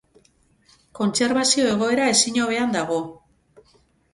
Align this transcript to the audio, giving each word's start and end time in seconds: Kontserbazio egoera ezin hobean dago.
Kontserbazio 0.99 1.67
egoera 1.73 2.09
ezin 2.15 2.41
hobean 2.47 2.77
dago. 2.79 2.99